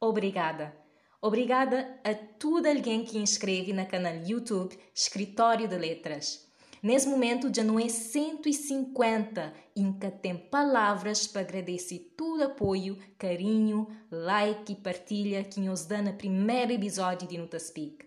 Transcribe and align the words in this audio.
Obrigada. 0.00 0.76
Obrigada 1.20 1.98
a 2.04 2.14
todo 2.14 2.66
alguém 2.66 3.04
que 3.04 3.18
inscreve 3.18 3.72
na 3.72 3.86
canal 3.86 4.14
YouTube 4.14 4.78
Escritório 4.94 5.66
de 5.66 5.76
Letras. 5.76 6.46
Nesse 6.82 7.08
momento 7.08 7.52
já 7.52 7.64
não 7.64 7.80
é 7.80 7.88
150 7.88 9.52
e 9.74 9.82
nunca 9.82 10.10
tem 10.10 10.36
palavras 10.36 11.26
para 11.26 11.40
agradecer 11.40 12.12
todo 12.16 12.44
apoio, 12.44 12.98
carinho, 13.18 13.88
like 14.10 14.72
e 14.72 14.76
partilha 14.76 15.42
que 15.42 15.58
nos 15.58 15.86
dá 15.86 16.02
no 16.02 16.12
primeiro 16.12 16.72
episódio 16.72 17.26
de 17.26 17.38
Nuta 17.38 17.58
Speak. 17.58 18.06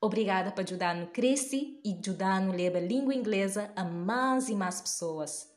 Obrigada 0.00 0.52
por 0.52 0.62
ajudar 0.62 0.94
no 0.94 1.08
crescer 1.08 1.80
e 1.84 1.98
ajudar 2.00 2.40
no 2.40 2.52
levar 2.52 2.78
a 2.78 2.82
língua 2.82 3.14
inglesa 3.14 3.72
a 3.74 3.84
mais 3.84 4.48
e 4.48 4.54
mais 4.54 4.80
pessoas. 4.80 5.50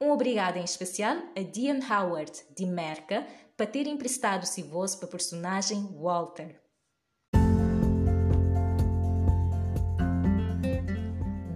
Um 0.00 0.10
obrigado 0.10 0.56
em 0.56 0.64
especial 0.64 1.16
a 1.36 1.40
Diane 1.40 1.84
Howard, 1.84 2.32
de 2.56 2.66
Merca, 2.66 3.26
para 3.56 3.66
ter 3.66 3.86
emprestado 3.86 4.46
sua 4.46 4.64
voz 4.64 4.96
para 4.96 5.06
o 5.06 5.10
personagem 5.10 5.88
Walter. 6.00 6.60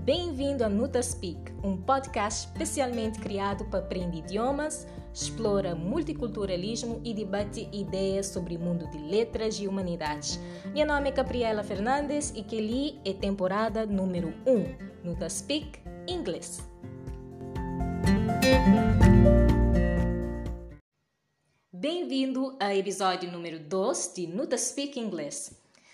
Bem-vindo 0.04 0.64
a 0.64 0.68
Nuta 0.68 1.02
Speak, 1.02 1.52
um 1.62 1.76
podcast 1.76 2.46
especialmente 2.46 3.18
criado 3.18 3.66
para 3.66 3.80
aprender 3.80 4.18
idiomas, 4.18 4.86
explora 5.12 5.74
multiculturalismo 5.74 7.00
e 7.04 7.12
debate 7.12 7.68
ideias 7.72 8.26
sobre 8.26 8.56
o 8.56 8.60
mundo 8.60 8.88
de 8.88 8.98
letras 8.98 9.56
e 9.56 9.68
humanidades. 9.68 10.40
Meu 10.72 10.86
nome 10.86 11.10
é 11.10 11.12
Gabriela 11.12 11.62
Fernandes 11.62 12.32
e 12.34 12.42
que 12.42 12.60
li 12.60 13.00
é 13.04 13.12
temporada 13.12 13.84
número 13.84 14.32
1, 14.46 15.04
Nuta 15.04 15.28
Speak 15.28 15.80
Inglês. 16.06 16.66
Bem-vindo 21.80 22.56
ao 22.58 22.72
episódio 22.72 23.30
número 23.30 23.60
2 23.60 24.12
de 24.12 24.26
Nuta 24.26 24.58
Speak 24.58 24.98
Inglês. 24.98 25.52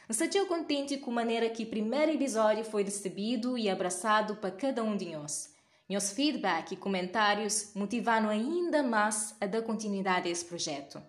Estou 0.08 0.46
contente 0.46 0.96
com 0.96 1.10
a 1.10 1.14
maneira 1.14 1.50
que 1.50 1.64
o 1.64 1.66
primeiro 1.66 2.10
episódio 2.10 2.64
foi 2.64 2.84
recebido 2.84 3.58
e 3.58 3.68
abraçado 3.68 4.36
para 4.36 4.50
cada 4.50 4.82
um 4.82 4.96
de 4.96 5.10
nós. 5.10 5.54
Meus 5.86 6.10
feedback 6.10 6.72
e 6.72 6.76
comentários 6.76 7.72
motivaram 7.74 8.30
ainda 8.30 8.82
mais 8.82 9.36
a 9.38 9.44
dar 9.44 9.60
continuidade 9.60 10.26
a 10.26 10.30
esse 10.30 10.46
projeto. 10.46 11.02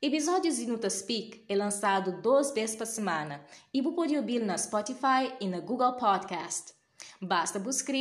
Episódios 0.00 0.58
de 0.58 0.66
Nuta 0.66 0.88
Speak 0.88 1.44
é 1.48 1.56
lançado 1.56 2.22
duas 2.22 2.52
vezes 2.52 2.76
por 2.76 2.86
semana 2.86 3.44
e 3.72 3.82
você 3.82 3.96
pode 3.96 4.16
ouvir 4.16 4.38
na 4.38 4.56
Spotify 4.56 5.34
e 5.40 5.48
na 5.48 5.58
Google 5.58 5.94
Podcast. 5.94 6.72
Basta 7.20 7.58
buscar 7.58 7.94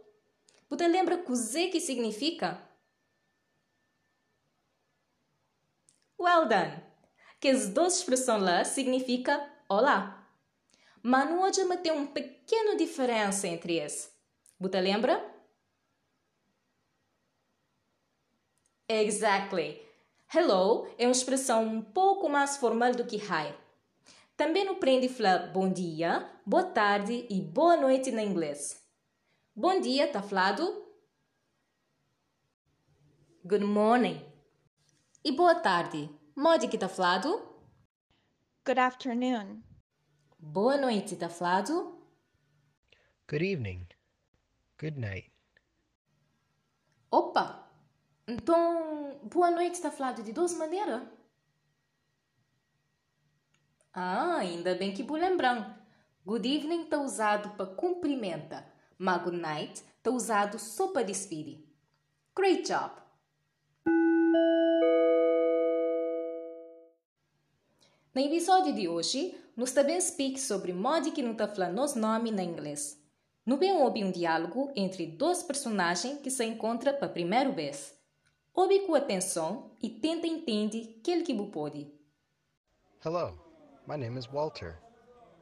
Você 0.69 0.87
lembra 0.87 1.17
o 1.17 1.23
que 1.71 1.81
significa? 1.81 2.61
Well 6.19 6.47
done! 6.47 6.83
Que 7.41 7.49
as 7.49 7.69
duas 7.69 7.99
expressões 7.99 8.43
lá 8.43 8.65
significa 8.65 9.51
olá. 9.69 10.26
Mas 11.09 11.31
hoje 11.31 11.77
tem 11.77 11.93
uma 11.93 12.09
pequena 12.09 12.75
diferença 12.75 13.47
entre 13.47 13.77
eles. 13.77 14.13
Você 14.59 14.81
lembra? 14.81 15.25
Exactly. 18.89 19.81
Hello 20.35 20.89
é 20.99 21.07
uma 21.07 21.13
expressão 21.13 21.63
um 21.63 21.81
pouco 21.81 22.29
mais 22.29 22.57
formal 22.57 22.91
do 22.91 23.07
que 23.07 23.19
hi. 23.19 23.55
Também 24.37 24.65
não 24.65 24.81
prende 24.81 25.09
falar 25.09 25.53
bom 25.53 25.71
dia, 25.73 26.29
boa 26.45 26.65
tarde 26.65 27.25
e 27.31 27.41
boa 27.41 27.77
noite 27.77 28.11
na 28.11 28.25
inglês. 28.25 28.85
Bom 29.55 29.81
dia 29.81 30.07
está 30.07 30.21
falado 30.21 30.89
Good 33.45 33.65
morning. 33.65 34.21
E 35.25 35.31
boa 35.31 35.55
tarde, 35.55 36.11
modo 36.35 36.69
que 36.69 36.75
está 36.75 36.89
falado 36.89 37.49
Good 38.67 38.81
afternoon. 38.81 39.66
Boa 40.49 40.77
noite 40.77 41.15
está 41.15 41.29
falado 41.29 41.99
Good 43.29 43.45
evening. 43.45 43.89
Good 44.81 44.97
night. 44.97 45.33
Opa! 47.11 47.69
Então, 48.29 49.19
boa 49.25 49.51
noite 49.51 49.75
está 49.75 49.91
falado 49.91 50.23
de 50.23 50.33
duas 50.33 50.55
maneiras? 50.55 51.03
Ah, 53.93 54.37
ainda 54.37 54.77
bem 54.77 54.95
que 54.95 55.03
vou 55.03 55.17
lembrar. 55.17 55.85
Good 56.25 56.47
evening 56.47 56.85
está 56.85 56.99
usado 57.01 57.51
para 57.57 57.75
cumprimenta, 57.75 58.65
mas 58.97 59.23
good 59.25 59.37
night 59.37 59.85
está 59.99 60.11
usado 60.13 60.61
só 60.61 60.93
para 60.93 61.03
despedir. 61.03 61.67
Great 62.37 62.63
job! 62.69 62.95
No 68.15 68.23
episódio 68.23 68.73
de 68.73 68.89
hoje, 68.89 69.37
nós 69.57 69.73
também 69.73 69.99
speak 70.01 70.39
sobre 70.39 70.73
modo 70.73 71.11
que 71.11 71.23
não 71.23 71.33
está 71.33 71.49
falando 71.49 71.77
nosso 71.77 71.99
nome 71.99 72.31
na 72.31 72.45
inglês. 72.45 73.01
No 73.45 73.57
bem 73.57 73.73
houve 73.73 74.05
um 74.05 74.11
diálogo 74.11 74.71
entre 74.77 75.07
dois 75.07 75.43
personagens 75.43 76.21
que 76.21 76.31
se 76.31 76.45
encontram 76.45 76.93
pela 76.95 77.11
primeira 77.11 77.51
vez. 77.51 77.97
Ouve 78.53 78.81
com 78.81 78.95
atenção 78.95 79.71
e 79.83 79.89
tenta 79.89 80.27
entender 80.27 80.99
aquele 80.99 81.23
que 81.23 81.35
você 81.35 81.51
pode. 81.51 81.93
Hello, 83.05 83.39
my 83.87 83.97
name 83.97 84.19
is 84.19 84.27
Walter. 84.27 84.79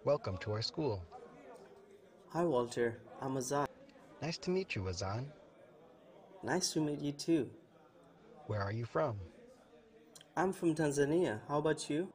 Welcome 0.04 0.38
to 0.38 0.52
our 0.52 0.62
school. 0.62 1.00
Hi, 2.34 2.44
Walter. 2.44 3.00
I'm 3.22 3.36
Azan. 3.36 3.66
Nice 4.20 4.38
to 4.38 4.50
meet 4.50 4.76
you, 4.76 4.88
Azan. 4.88 5.32
Nice 6.42 6.72
to 6.75 6.81
meet 6.81 7.00
you 7.00 7.12
too. 7.12 7.50
Where 8.49 8.61
are 8.61 8.72
you 8.72 8.84
from? 8.84 9.16
I'm 10.37 10.52
from 10.52 10.75
Tanzania. 10.75 11.40
How 11.49 11.58
about 11.58 11.88
you? 11.88 12.08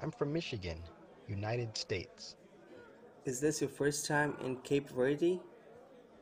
I'm 0.00 0.12
from 0.12 0.32
Michigan, 0.32 0.78
United 1.26 1.76
States. 1.76 2.36
Is 3.24 3.40
this 3.40 3.60
your 3.60 3.70
first 3.70 4.06
time 4.06 4.36
in 4.44 4.56
Cape 4.56 4.88
Verde? 4.90 5.40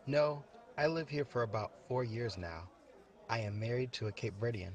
No, 0.06 0.43
I 0.78 0.87
live 0.87 1.08
here 1.11 1.26
for 1.26 1.43
about 1.43 1.73
four 1.87 2.02
years 2.02 2.38
now. 2.38 2.69
I 3.28 3.40
am 3.40 3.61
married 3.61 3.93
to 3.94 4.06
a 4.06 4.12
Cape 4.12 4.34
Verdean. 4.40 4.73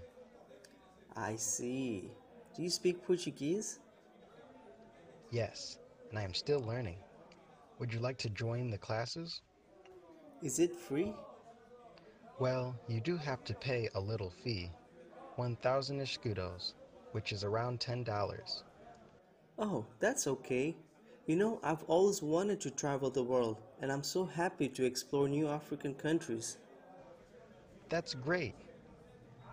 I 1.15 1.35
see. 1.35 2.11
Do 2.55 2.61
you 2.61 2.69
speak 2.69 3.03
Portuguese? 3.03 3.79
Yes, 5.31 5.79
and 6.09 6.19
I 6.19 6.23
am 6.23 6.33
still 6.33 6.59
learning. 6.59 6.97
Would 7.79 7.91
you 7.91 7.99
like 7.99 8.17
to 8.19 8.29
join 8.29 8.69
the 8.69 8.77
classes? 8.77 9.41
Is 10.43 10.59
it 10.59 10.75
free? 10.75 11.13
Well, 12.39 12.75
you 12.87 13.01
do 13.01 13.17
have 13.17 13.43
to 13.45 13.53
pay 13.55 13.89
a 13.95 13.99
little 13.99 14.29
fee 14.29 14.69
1,000 15.37 15.99
escudos, 16.01 16.73
which 17.13 17.31
is 17.31 17.43
around 17.43 17.79
$10. 17.79 18.63
Oh, 19.63 19.85
that's 19.99 20.25
okay. 20.25 20.75
You 21.27 21.35
know, 21.35 21.59
I've 21.61 21.83
always 21.83 22.23
wanted 22.23 22.59
to 22.61 22.71
travel 22.71 23.11
the 23.11 23.21
world, 23.21 23.57
and 23.79 23.91
I'm 23.91 24.01
so 24.01 24.25
happy 24.25 24.67
to 24.69 24.83
explore 24.83 25.29
new 25.29 25.47
African 25.47 25.93
countries. 25.93 26.57
That's 27.87 28.15
great. 28.15 28.55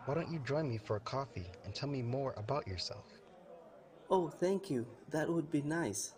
Why 0.07 0.15
don't 0.15 0.33
you 0.33 0.39
join 0.39 0.67
me 0.67 0.79
for 0.79 0.97
a 0.97 1.01
coffee 1.01 1.53
and 1.63 1.75
tell 1.75 1.91
me 1.91 2.01
more 2.01 2.33
about 2.39 2.67
yourself? 2.67 3.05
Oh, 4.11 4.29
thank 4.31 4.71
you. 4.71 4.87
That 5.11 5.29
would 5.29 5.51
be 5.51 5.61
nice. 5.61 6.15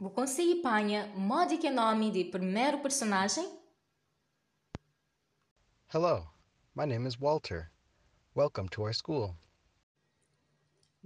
Você 0.00 0.60
panha 0.60 1.08
mode 1.16 1.56
que 1.60 1.70
nome 1.70 2.10
de 2.10 2.24
primeiro 2.24 2.78
personagem? 2.78 3.48
Hello, 5.86 6.26
my 6.74 6.84
name 6.84 7.06
is 7.06 7.20
Walter. 7.20 7.70
Welcome 8.34 8.68
to 8.70 8.82
our 8.82 8.92
school. 8.92 9.36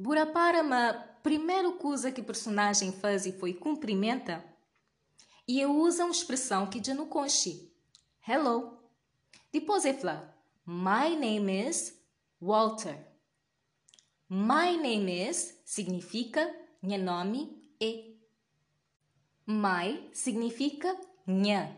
Bura 0.01 0.25
para 0.25 0.63
ma 0.63 0.93
primeiro 1.25 1.73
coisa 1.73 2.13
que 2.13 2.23
personagem 2.23 2.93
faz 2.93 3.27
e 3.27 3.33
foi 3.33 3.53
cumprimenta? 3.53 4.45
E 5.47 5.61
eu 5.61 5.75
uso 5.75 6.05
uma 6.05 6.13
expressão 6.13 6.71
que 6.71 6.81
já 6.81 6.95
não 6.95 7.09
conche. 7.09 7.69
Hello. 8.25 8.79
Depois 9.51 9.85
é 9.85 9.93
fala, 9.93 10.33
My 10.65 11.17
name 11.17 11.69
is 11.69 12.01
Walter. 12.41 12.97
My 14.29 14.77
name 14.77 15.29
is 15.29 15.61
significa 15.65 16.49
meu 16.81 17.01
nome 17.01 17.61
é. 17.83 18.13
My 19.49 20.09
significa 20.13 20.97
nha. 21.27 21.75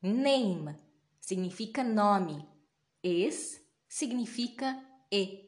Name 0.00 0.76
significa 1.18 1.82
nome. 1.82 2.48
Is 3.02 3.60
significa 3.88 4.80
é. 5.10 5.47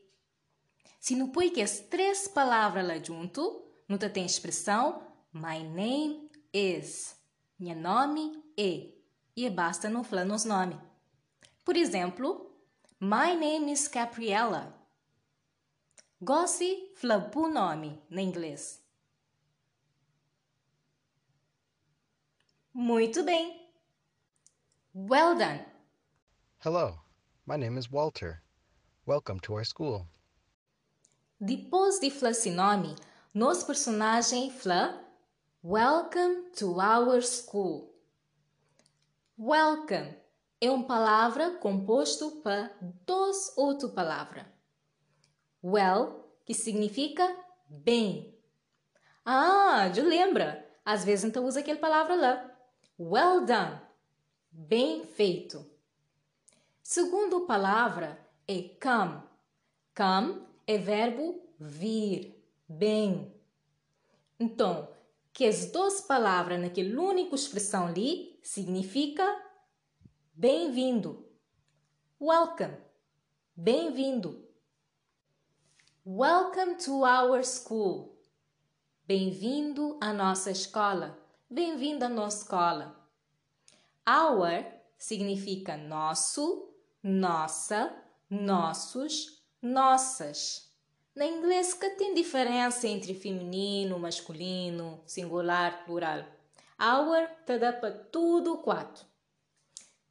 Se 1.01 1.17
não 1.17 1.31
põe 1.31 1.51
que 1.51 1.63
as 1.63 1.81
três 1.81 2.29
palavras 2.29 2.87
lá 2.87 2.99
junto, 3.03 3.65
não 3.89 3.97
tem 3.97 4.27
expressão 4.27 5.03
My 5.33 5.63
name 5.63 6.31
is. 6.53 7.17
Meu 7.59 7.75
nome 7.75 8.45
é. 8.57 8.93
E 9.35 9.49
basta 9.49 9.89
não 9.89 10.05
falar 10.05 10.27
nos 10.27 10.45
nomes. 10.45 10.79
Por 11.65 11.75
exemplo, 11.75 12.55
My 13.01 13.35
name 13.35 13.73
is 13.73 13.89
Gabriella. 13.89 14.77
Gosse 16.21 16.93
fala 16.97 17.31
o 17.35 17.49
nome 17.49 17.99
na 18.11 18.21
inglês. 18.21 18.85
Muito 22.75 23.25
bem. 23.25 23.71
Well 24.95 25.35
done. 25.35 25.65
Hello, 26.59 27.01
my 27.47 27.57
name 27.57 27.79
is 27.79 27.91
Walter. 27.91 28.43
Welcome 29.07 29.41
to 29.41 29.55
our 29.55 29.65
school. 29.65 30.07
Depois 31.43 31.99
de 31.99 32.11
falar 32.11 32.33
esse 32.33 32.51
nome, 32.51 32.95
nosso 33.33 33.65
personagem 33.65 34.51
fala 34.51 35.03
Welcome 35.65 36.51
to 36.59 36.79
our 36.79 37.23
school. 37.23 37.99
Welcome 39.39 40.19
é 40.61 40.71
uma 40.71 40.85
palavra 40.85 41.53
composto 41.53 42.43
por 42.43 42.71
duas 43.07 43.57
outras 43.57 43.91
palavras. 43.93 44.45
Well, 45.65 46.31
que 46.45 46.53
significa 46.53 47.35
bem. 47.67 48.39
Ah, 49.25 49.91
já 49.95 50.03
lembra. 50.03 50.71
Às 50.85 51.07
vezes 51.07 51.25
então 51.25 51.47
usa 51.47 51.61
aquela 51.61 51.81
palavra 51.81 52.17
lá. 52.17 52.51
Well 52.99 53.47
done. 53.47 53.81
Bem 54.53 55.07
feito. 55.07 55.65
Segundo 56.83 57.47
palavra 57.47 58.19
é 58.47 58.61
come. 58.79 59.23
Come 59.97 60.50
é 60.71 60.79
verbo 60.79 61.43
vir, 61.59 62.41
bem. 62.69 63.35
Então, 64.39 64.89
que 65.33 65.45
as 65.45 65.67
duas 65.67 66.01
palavras 66.01 66.61
naquela 66.61 67.03
única 67.03 67.35
expressão 67.35 67.89
ali 67.89 68.39
significa 68.41 69.25
bem-vindo. 70.33 71.29
Welcome. 72.21 72.77
Bem-vindo. 73.57 74.49
Welcome 76.07 76.77
to 76.85 77.05
our 77.05 77.45
school. 77.45 78.17
Bem-vindo 79.05 79.99
à 80.01 80.13
nossa 80.13 80.53
escola. 80.53 81.19
Bem-vindo 81.51 82.05
à 82.05 82.09
nossa 82.09 82.45
escola. 82.45 82.97
Our 84.09 84.65
significa 84.97 85.77
nosso, 85.77 86.73
nossa, 87.03 87.93
nossos, 88.31 89.40
nossas. 89.63 90.71
Na 91.15 91.27
inglês, 91.27 91.75
que 91.75 91.91
tem 91.91 92.15
diferença 92.15 92.87
entre 92.87 93.15
feminino, 93.15 93.99
masculino, 93.99 95.03
singular, 95.07 95.85
plural. 95.85 96.25
Our 96.81 97.29
te 97.45 97.59
dá 97.59 97.73
para 97.73 97.91
tudo 97.91 98.59
quatro. 98.59 99.05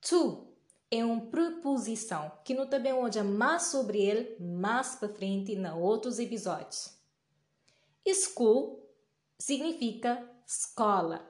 To 0.01 0.47
é 0.91 1.03
uma 1.03 1.21
preposição 1.21 2.31
que 2.43 2.53
não 2.53 2.67
também 2.67 2.93
hoje 2.93 3.21
mais 3.23 3.63
sobre 3.63 4.01
ele 4.01 4.35
mais 4.39 4.95
para 4.95 5.09
frente 5.09 5.55
na 5.55 5.75
outros 5.75 6.19
episódios. 6.19 6.97
School 8.07 8.83
significa 9.37 10.27
escola. 10.45 11.27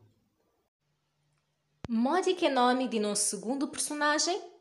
Mode 1.90 2.34
que 2.34 2.46
é 2.46 2.50
nome 2.50 2.88
de 2.88 3.00
nosso 3.00 3.36
segundo 3.36 3.68
personagem? 3.68 4.57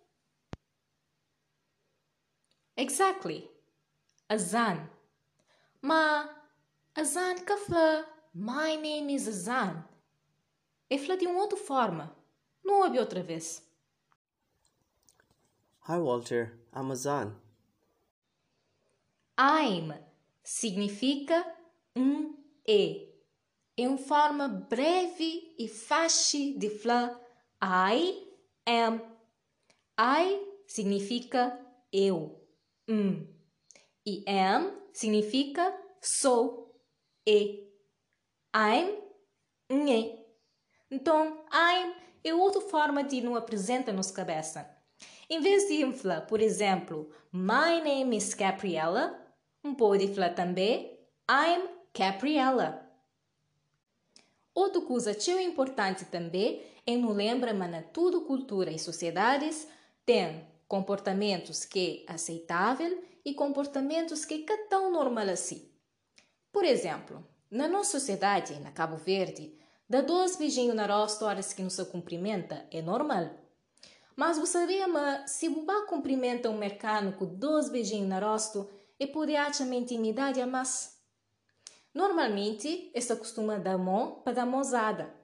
Exactly. 2.76 3.48
Azan. 4.28 4.88
Ma 5.82 6.28
Azan 6.94 7.36
fala 7.66 8.06
My 8.34 8.76
name 8.76 9.14
is 9.14 9.26
Azan. 9.26 9.84
Fala 10.90 11.16
de 11.16 11.26
uma 11.26 11.40
outra 11.40 11.56
forma. 11.56 12.14
Não 12.64 12.82
ouve 12.82 12.98
outra 12.98 13.22
vez. 13.22 13.62
Hi, 15.88 15.98
Walter. 15.98 16.58
I'm 16.74 16.90
Azan. 16.90 17.34
I'm 19.38 19.94
significa 20.42 21.44
um 21.94 22.34
é. 22.66 23.08
É 23.78 23.88
uma 23.88 23.98
forma 23.98 24.48
breve 24.48 25.54
e 25.58 25.68
fácil 25.68 26.58
de 26.58 26.70
falar 26.70 27.20
I 27.62 28.26
am. 28.66 29.00
I 29.98 30.40
significa 30.66 31.58
eu. 31.92 32.45
Um. 32.88 33.26
E 34.04 34.24
am 34.26 34.72
significa 34.92 35.76
sou. 36.00 36.80
E. 37.26 37.68
I'm. 38.54 38.98
Nhe. 39.70 40.24
Então, 40.90 41.44
I'm 41.52 41.94
é 42.22 42.34
outra 42.34 42.60
forma 42.60 43.02
de 43.02 43.20
nos 43.20 43.36
apresentar 43.36 43.92
nos 43.92 44.10
cabeça. 44.10 44.68
Em 45.28 45.40
vez 45.40 45.68
de 45.68 45.92
falar, 45.92 46.22
por 46.22 46.40
exemplo, 46.40 47.10
My 47.32 47.80
name 47.82 48.16
is 48.16 48.32
Gabriella, 48.34 49.20
um 49.64 49.74
pode 49.74 50.08
falar 50.14 50.30
também 50.30 50.98
I'm 51.28 51.68
Gabriella. 51.96 52.88
Outra 54.54 54.80
coisa 54.80 55.14
tão 55.14 55.40
importante 55.40 56.04
também 56.06 56.62
é 56.86 56.96
não 56.96 57.12
lembra 57.12 57.52
na 57.52 57.82
tudo 57.82 58.22
cultura 58.22 58.70
e 58.70 58.78
sociedades 58.78 59.68
tem 60.04 60.46
comportamentos 60.68 61.64
que 61.64 62.04
é 62.08 62.12
aceitável 62.12 63.02
e 63.24 63.34
comportamentos 63.34 64.24
que 64.24 64.44
é 64.48 64.56
tão 64.68 64.90
normal 64.92 65.28
assim. 65.28 65.70
Por 66.52 66.64
exemplo, 66.64 67.26
na 67.50 67.68
nossa 67.68 67.98
sociedade, 67.98 68.58
na 68.60 68.72
Cabo 68.72 68.96
Verde, 68.96 69.56
dar 69.88 70.02
dois 70.02 70.36
beijinhos 70.36 70.74
na 70.74 70.86
rosto 70.86 71.24
horas 71.24 71.52
que 71.52 71.62
não 71.62 71.70
se 71.70 71.84
cumprimenta 71.86 72.66
é 72.70 72.82
normal. 72.82 73.30
Mas 74.16 74.38
você 74.38 74.60
sabia, 74.60 74.88
mas 74.88 75.30
se 75.30 75.48
você 75.48 75.86
cumprimenta 75.86 76.48
um 76.48 76.56
mecânico 76.56 77.26
dois 77.26 77.68
beijinhos 77.68 78.08
na 78.08 78.18
rosto, 78.18 78.68
é 78.98 79.06
poder 79.06 79.36
achar 79.36 79.70
intimidade 79.72 80.40
a 80.40 80.46
mais. 80.46 80.96
Normalmente, 81.92 82.90
essa 82.94 83.14
costuma 83.14 83.58
dar 83.58 83.78
mão 83.78 84.20
para 84.24 84.32
dar 84.32 84.46
mãozada. 84.46 85.14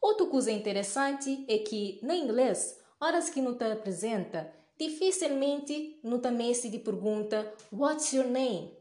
Outra 0.00 0.26
coisa 0.26 0.52
interessante 0.52 1.44
é 1.48 1.58
que, 1.58 1.98
na 2.02 2.14
inglês, 2.14 2.77
horas 3.00 3.30
que 3.30 3.40
não 3.40 3.54
te 3.54 3.64
apresenta, 3.64 4.52
dificilmente 4.78 5.98
não 6.02 6.18
também 6.18 6.52
se 6.54 6.68
lhe 6.68 6.78
pergunta 6.78 7.52
What's 7.72 8.12
your 8.12 8.26
name? 8.26 8.72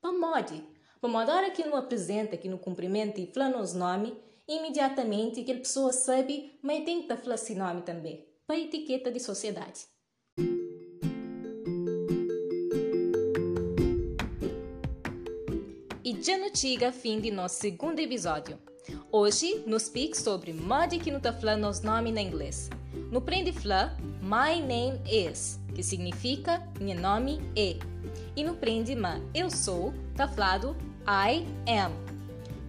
Pamode. 0.00 0.62
Pamode, 1.00 1.30
hora 1.30 1.50
que 1.50 1.64
não 1.64 1.76
apresenta, 1.76 2.36
que 2.36 2.48
não 2.48 2.58
cumprimenta 2.58 3.20
e 3.20 3.26
fala 3.26 3.60
os 3.60 3.74
nome, 3.74 4.16
imediatamente 4.48 5.40
aquela 5.40 5.58
pessoa 5.58 5.92
sabe, 5.92 6.58
mas 6.62 6.84
tem 6.84 7.02
que 7.02 7.16
falar 7.16 7.34
esse 7.34 7.54
nome 7.54 7.82
também, 7.82 8.26
para 8.46 8.58
etiqueta 8.58 9.10
de 9.10 9.20
sociedade. 9.20 9.86
E 16.02 16.22
já 16.22 16.38
não 16.38 16.54
chega 16.54 16.92
fim 16.92 17.20
de 17.20 17.30
nosso 17.30 17.60
segundo 17.60 17.98
episódio. 17.98 18.58
Hoje 19.10 19.62
nos 19.66 19.88
pique 19.88 20.16
sobre 20.16 20.52
mod 20.52 20.98
que 20.98 21.10
não 21.10 21.18
está 21.18 21.32
falando 21.32 21.68
os 21.68 21.80
nomes 21.80 22.12
na 22.12 22.20
inglês. 22.20 22.70
No 23.10 23.20
prende 23.20 23.52
fla, 23.52 23.96
my 24.22 24.60
name 24.60 25.00
is, 25.06 25.60
que 25.74 25.82
significa 25.82 26.62
meu 26.80 26.98
nome 26.98 27.40
é. 27.56 27.76
E 28.36 28.42
no 28.42 28.54
prende 28.54 28.94
ma 28.94 29.20
eu 29.34 29.50
sou, 29.50 29.92
tá 30.16 30.26
falado 30.26 30.76
I 31.06 31.46
am. 31.70 31.92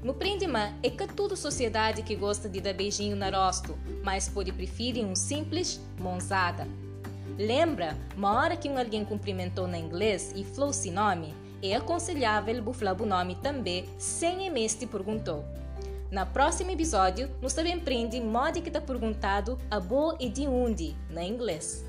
No 0.03 0.13
prende 0.13 0.46
ma 0.46 0.74
é 0.84 0.89
que 0.89 1.08
toda 1.08 1.36
sociedade 1.36 2.03
que 2.03 2.15
gosta 2.15 2.48
de 2.48 2.62
dar 2.62 2.74
beijinho 2.74 3.15
na 3.15 3.29
rosto, 3.29 3.75
mas 4.03 4.29
pode 4.29 4.51
preferir 4.51 5.03
um 5.03 5.15
simples 5.15 5.82
mãozada. 6.00 6.67
Lembra, 7.38 7.98
uma 8.15 8.34
hora 8.34 8.55
que 8.55 8.70
um 8.70 8.77
alguém 8.77 9.03
cumprimentou 9.03 9.67
na 9.67 9.77
inglês 9.77 10.32
e 10.36 10.44
falou 10.44 10.72
seu 10.72 10.94
nome, 10.94 11.34
é 11.62 11.75
aconselhável 11.75 12.62
buflar 12.62 13.01
o 13.01 13.05
nome 13.05 13.36
também 13.36 13.86
sem 13.98 14.46
emeste 14.46 14.86
perguntou. 14.86 15.44
Na 16.12 16.25
próximo 16.25 16.71
episódio, 16.71 17.29
nós 17.41 17.53
também 17.53 17.74
aprende 17.74 18.19
modo 18.21 18.62
que 18.62 18.69
está 18.69 18.79
perguntado 18.79 19.57
a 19.69 19.79
boa 19.79 20.15
e 20.19 20.29
de 20.29 20.47
onde, 20.47 20.95
na 21.09 21.24
inglês. 21.24 21.83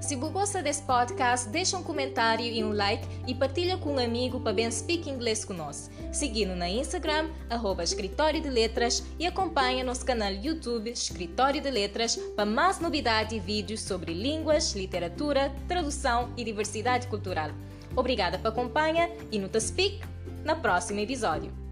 Se 0.00 0.16
você 0.16 0.32
gosta 0.32 0.62
desse 0.62 0.82
podcast, 0.82 1.48
deixa 1.50 1.76
um 1.76 1.82
comentário 1.82 2.44
e 2.44 2.64
um 2.64 2.72
like 2.72 3.06
e 3.26 3.34
partilha 3.34 3.76
com 3.76 3.92
um 3.92 3.98
amigo 3.98 4.40
para 4.40 4.54
bem 4.54 4.70
speak 4.70 5.08
inglês 5.08 5.44
conosco. 5.44 5.92
Seguindo 6.10 6.56
na 6.56 6.68
Instagram, 6.68 7.28
arroba 7.50 7.84
Escritório 7.84 8.40
de 8.40 8.48
Letras 8.48 9.04
e 9.18 9.26
acompanha 9.26 9.84
nosso 9.84 10.04
canal 10.04 10.32
YouTube 10.32 10.90
Escritório 10.90 11.60
de 11.60 11.70
Letras 11.70 12.16
para 12.34 12.46
mais 12.46 12.80
novidades 12.80 13.36
e 13.36 13.40
vídeos 13.40 13.82
sobre 13.82 14.14
línguas, 14.14 14.72
literatura, 14.72 15.54
tradução 15.68 16.32
e 16.34 16.44
diversidade 16.44 17.06
cultural. 17.06 17.50
Obrigada 17.94 18.38
por 18.38 18.48
acompanhar 18.48 19.10
e 19.30 19.38
no 19.38 19.48
Speak 19.60 20.00
na 20.44 20.56
próximo 20.56 20.98
episódio. 20.98 21.69